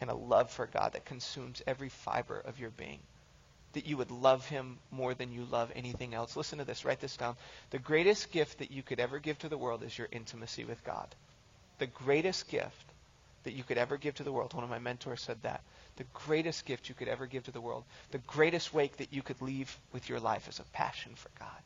[0.00, 2.98] and a love for God that consumes every fiber of your being.
[3.72, 6.36] That you would love Him more than you love anything else.
[6.36, 7.36] Listen to this, write this down.
[7.70, 10.84] The greatest gift that you could ever give to the world is your intimacy with
[10.84, 11.14] God.
[11.78, 12.91] The greatest gift
[13.44, 14.54] that you could ever give to the world.
[14.54, 15.62] One of my mentors said that.
[15.96, 19.22] The greatest gift you could ever give to the world, the greatest wake that you
[19.22, 21.62] could leave with your life is a passion for God.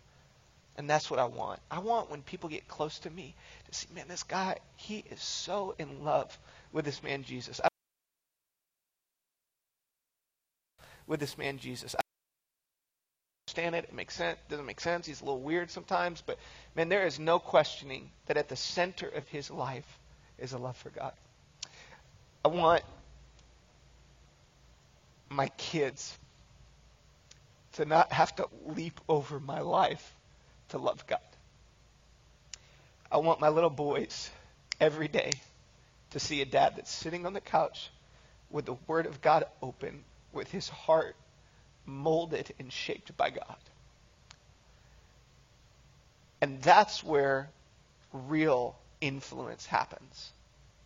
[0.76, 1.60] And that's what I want.
[1.70, 3.34] I want when people get close to me
[3.66, 6.36] to see, man, this guy, he is so in love
[6.72, 7.60] with this man Jesus.
[7.64, 7.68] I,
[11.06, 11.94] with this man Jesus.
[11.94, 12.02] I
[13.48, 13.84] understand it.
[13.84, 14.38] It makes sense.
[14.50, 15.06] Doesn't make sense.
[15.06, 16.38] He's a little weird sometimes, but
[16.74, 19.98] man, there is no questioning that at the center of his life
[20.38, 21.12] is a love for God.
[22.46, 22.84] I want
[25.28, 26.16] my kids
[27.72, 30.14] to not have to leap over my life
[30.68, 31.18] to love God.
[33.10, 34.30] I want my little boys
[34.80, 35.32] every day
[36.10, 37.90] to see a dad that's sitting on the couch
[38.48, 41.16] with the Word of God open, with his heart
[41.84, 43.58] molded and shaped by God.
[46.40, 47.50] And that's where
[48.12, 50.30] real influence happens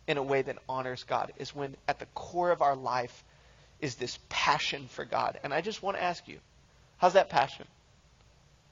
[0.07, 3.23] in a way that honors God, is when at the core of our life
[3.79, 5.39] is this passion for God.
[5.43, 6.37] And I just want to ask you,
[6.97, 7.65] how's that passion?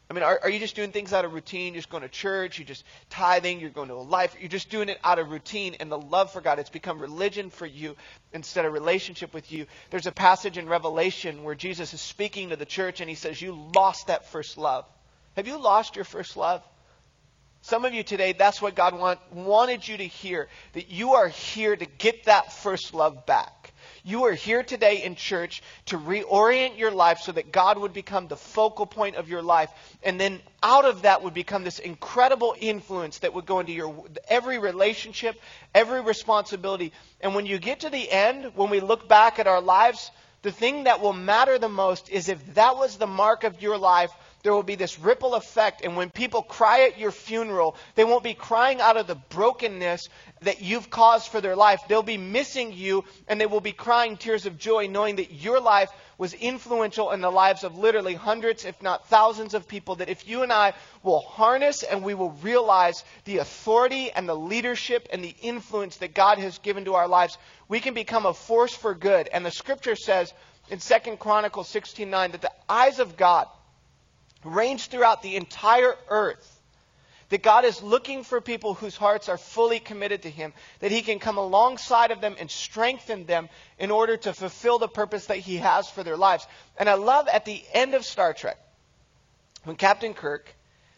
[0.09, 1.73] I mean, are, are you just doing things out of routine?
[1.73, 4.71] You're just going to church, you're just tithing, you're going to a life, you're just
[4.71, 6.57] doing it out of routine and the love for God.
[6.57, 7.95] It's become religion for you
[8.33, 9.67] instead of relationship with you.
[9.91, 13.39] There's a passage in Revelation where Jesus is speaking to the church and he says,
[13.39, 14.85] You lost that first love.
[15.35, 16.63] Have you lost your first love?
[17.61, 21.27] Some of you today, that's what God want, wanted you to hear, that you are
[21.27, 23.73] here to get that first love back.
[24.03, 28.27] You are here today in church to reorient your life so that God would become
[28.27, 29.69] the focal point of your life.
[30.03, 34.05] And then out of that would become this incredible influence that would go into your
[34.29, 35.39] every relationship,
[35.75, 36.93] every responsibility.
[37.19, 40.51] And when you get to the end, when we look back at our lives, the
[40.51, 44.11] thing that will matter the most is if that was the mark of your life,
[44.43, 45.83] there will be this ripple effect.
[45.83, 50.09] And when people cry at your funeral, they won't be crying out of the brokenness
[50.41, 51.81] that you've caused for their life.
[51.87, 55.59] They'll be missing you and they will be crying tears of joy knowing that your
[55.59, 59.95] life was influential in the lives of literally hundreds, if not thousands of people.
[59.95, 60.73] That if you and I
[61.03, 66.13] will harness and we will realize the authority and the leadership and the influence that
[66.13, 69.29] God has given to our lives, we can become a force for good.
[69.29, 70.33] And the scripture says
[70.69, 73.47] in 2 Chronicles 16:9 that the eyes of God
[74.43, 76.59] range throughout the entire earth
[77.29, 81.01] that God is looking for people whose hearts are fully committed to Him, that He
[81.01, 85.37] can come alongside of them and strengthen them in order to fulfill the purpose that
[85.37, 86.47] He has for their lives.
[86.77, 88.57] And I love at the end of Star Trek,
[89.63, 90.53] when Captain Kirk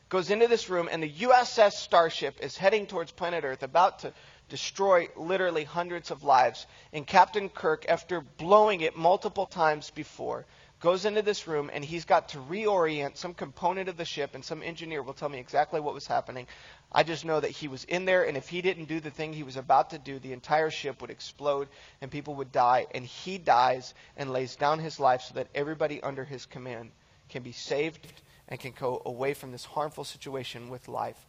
[0.07, 4.13] goes into this room and the USS Starship is heading towards planet Earth, about to
[4.49, 6.65] destroy literally hundreds of lives.
[6.93, 10.45] And Captain Kirk, after blowing it multiple times before,
[10.81, 14.43] goes into this room and he's got to reorient some component of the ship, and
[14.43, 16.47] some engineer will tell me exactly what was happening.
[16.91, 19.31] I just know that he was in there, and if he didn't do the thing
[19.31, 21.69] he was about to do, the entire ship would explode
[22.01, 22.87] and people would die.
[22.93, 26.91] And he dies and lays down his life so that everybody under his command
[27.29, 28.11] can be saved
[28.49, 31.25] and can go away from this harmful situation with life.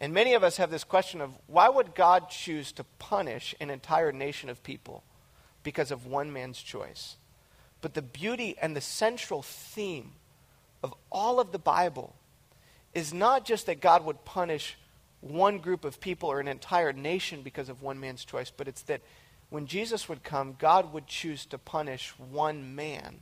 [0.00, 3.68] And many of us have this question of why would God choose to punish an
[3.68, 5.02] entire nation of people
[5.62, 7.16] because of one man's choice?
[7.80, 10.12] But the beauty and the central theme
[10.82, 12.14] of all of the Bible
[12.94, 14.76] is not just that God would punish
[15.20, 18.82] one group of people or an entire nation because of one man's choice, but it's
[18.82, 19.02] that
[19.50, 23.20] when Jesus would come, God would choose to punish one man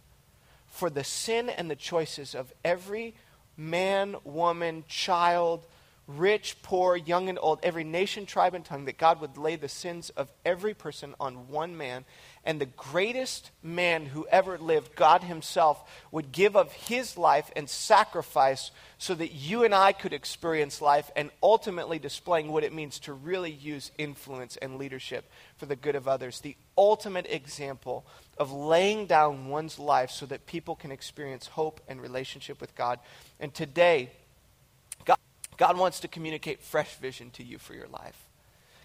[0.69, 3.15] for the sin and the choices of every
[3.57, 5.67] man, woman, child,
[6.07, 9.69] rich, poor, young, and old, every nation, tribe, and tongue, that God would lay the
[9.69, 12.05] sins of every person on one man.
[12.49, 17.69] And the greatest man who ever lived, God Himself, would give of His life and
[17.69, 23.01] sacrifice so that you and I could experience life and ultimately displaying what it means
[23.01, 26.41] to really use influence and leadership for the good of others.
[26.41, 28.07] The ultimate example
[28.39, 32.99] of laying down one's life so that people can experience hope and relationship with God.
[33.39, 34.11] And today,
[35.59, 38.17] God wants to communicate fresh vision to you for your life.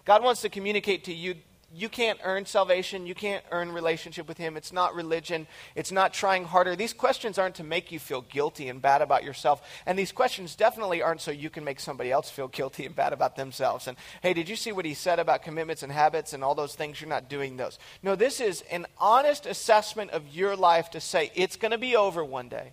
[0.04, 1.36] God wants to communicate to you
[1.74, 3.06] you can't earn salvation.
[3.06, 4.56] You can't earn relationship with Him.
[4.56, 5.48] It's not religion.
[5.74, 6.76] It's not trying harder.
[6.76, 9.60] These questions aren't to make you feel guilty and bad about yourself.
[9.84, 13.12] And these questions definitely aren't so you can make somebody else feel guilty and bad
[13.12, 13.88] about themselves.
[13.88, 16.76] And hey, did you see what He said about commitments and habits and all those
[16.76, 17.00] things?
[17.00, 17.78] You're not doing those.
[18.02, 21.96] No, this is an honest assessment of your life to say it's going to be
[21.96, 22.72] over one day.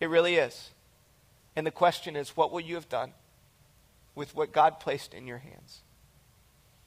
[0.00, 0.70] It really is.
[1.54, 3.12] And the question is, what will you have done
[4.14, 5.82] with what God placed in your hands?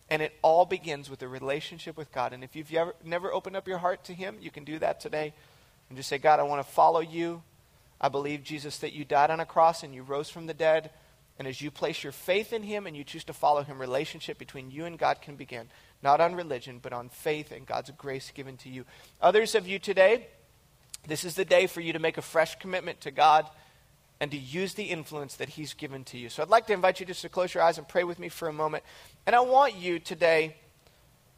[0.09, 2.31] And it all begins with a relationship with God.
[2.31, 4.99] And if you've ever, never opened up your heart to Him, you can do that
[4.99, 5.33] today
[5.89, 7.41] and just say, God, I want to follow you.
[7.99, 10.91] I believe, Jesus, that you died on a cross and you rose from the dead.
[11.37, 14.37] And as you place your faith in Him and you choose to follow Him, relationship
[14.37, 15.69] between you and God can begin.
[16.03, 18.85] Not on religion, but on faith and God's grace given to you.
[19.21, 20.27] Others of you today,
[21.07, 23.47] this is the day for you to make a fresh commitment to God
[24.19, 26.29] and to use the influence that He's given to you.
[26.29, 28.29] So I'd like to invite you just to close your eyes and pray with me
[28.29, 28.83] for a moment.
[29.27, 30.55] And I want you today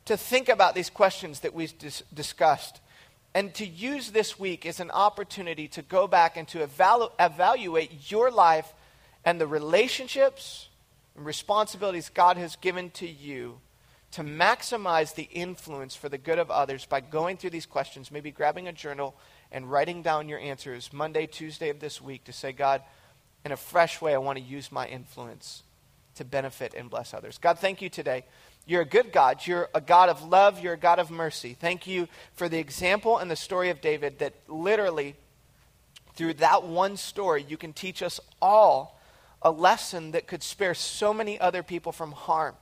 [0.05, 2.81] to think about these questions that we've dis- discussed
[3.33, 8.11] and to use this week as an opportunity to go back and to evalu- evaluate
[8.11, 8.73] your life
[9.23, 10.67] and the relationships
[11.15, 13.59] and responsibilities God has given to you
[14.11, 18.31] to maximize the influence for the good of others by going through these questions, maybe
[18.31, 19.15] grabbing a journal
[19.49, 22.81] and writing down your answers Monday, Tuesday of this week to say, God,
[23.45, 25.63] in a fresh way, I want to use my influence
[26.18, 27.38] to benefit and bless others.
[27.38, 28.26] God, thank you today.
[28.65, 29.47] You're a good God.
[29.47, 30.59] You're a God of love.
[30.59, 31.55] You're a God of mercy.
[31.59, 35.15] Thank you for the example and the story of David that literally,
[36.15, 38.99] through that one story, you can teach us all
[39.41, 42.55] a lesson that could spare so many other people from harm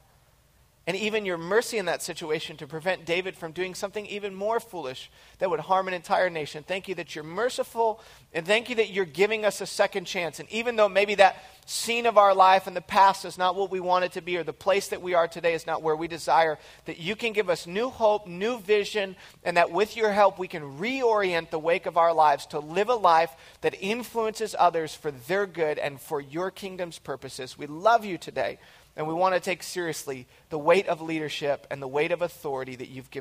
[0.87, 4.59] and even your mercy in that situation to prevent David from doing something even more
[4.59, 6.63] foolish that would harm an entire nation.
[6.63, 8.01] Thank you that you're merciful,
[8.33, 10.39] and thank you that you're giving us a second chance.
[10.39, 13.71] And even though maybe that scene of our life in the past is not what
[13.71, 15.95] we want it to be, or the place that we are today is not where
[15.95, 20.11] we desire, that you can give us new hope, new vision, and that with your
[20.11, 24.55] help we can reorient the wake of our lives to live a life that influences
[24.57, 27.57] others for their good and for your kingdom's purposes.
[27.57, 28.59] We love you today.
[28.97, 32.77] And we want to take seriously the weight of leadership and the weight of authority
[32.77, 33.13] that you've given.